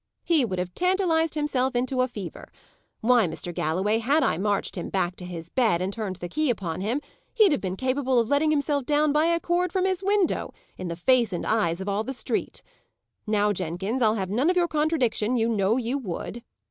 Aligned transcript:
"He 0.23 0.43
would 0.43 0.57
have 0.57 0.73
tantalized 0.73 1.35
himself 1.35 1.75
into 1.75 2.01
a 2.01 2.07
fever. 2.07 2.51
Why, 3.01 3.27
Mr. 3.27 3.53
Galloway, 3.53 3.99
had 3.99 4.23
I 4.23 4.39
marched 4.39 4.75
him 4.75 4.89
back 4.89 5.15
to 5.17 5.25
his 5.25 5.49
bed 5.49 5.79
and 5.79 5.93
turned 5.93 6.15
the 6.15 6.27
key 6.27 6.49
upon 6.49 6.81
him, 6.81 7.01
he'd 7.35 7.51
have 7.51 7.61
been 7.61 7.75
capable 7.75 8.17
of 8.17 8.27
letting 8.27 8.49
himself 8.49 8.87
down 8.87 9.11
by 9.11 9.25
a 9.27 9.39
cord 9.39 9.71
from 9.71 9.85
his 9.85 10.01
window, 10.01 10.55
in 10.75 10.87
the 10.87 10.95
face 10.95 11.31
and 11.31 11.45
eyes 11.45 11.79
of 11.79 11.87
all 11.87 12.03
the 12.03 12.13
street. 12.13 12.63
Now, 13.27 13.53
Jenkins, 13.53 14.01
I'll 14.01 14.15
have 14.15 14.31
none 14.31 14.49
of 14.49 14.57
your 14.57 14.67
contradiction! 14.67 15.35
you 15.35 15.47
know 15.47 15.77
you 15.77 15.99
would." 15.99 16.41